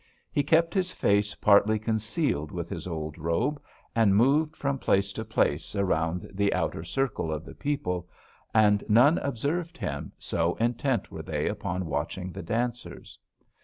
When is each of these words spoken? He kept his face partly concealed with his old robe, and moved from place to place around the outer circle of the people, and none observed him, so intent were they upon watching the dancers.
He 0.31 0.41
kept 0.41 0.73
his 0.73 0.91
face 0.91 1.35
partly 1.35 1.77
concealed 1.77 2.51
with 2.51 2.69
his 2.69 2.87
old 2.87 3.19
robe, 3.19 3.61
and 3.95 4.15
moved 4.15 4.55
from 4.55 4.79
place 4.79 5.13
to 5.13 5.23
place 5.23 5.75
around 5.75 6.27
the 6.33 6.51
outer 6.55 6.83
circle 6.83 7.31
of 7.31 7.45
the 7.45 7.53
people, 7.53 8.09
and 8.51 8.83
none 8.89 9.19
observed 9.19 9.77
him, 9.77 10.11
so 10.17 10.55
intent 10.55 11.11
were 11.11 11.21
they 11.21 11.47
upon 11.47 11.85
watching 11.85 12.31
the 12.31 12.41
dancers. 12.41 13.19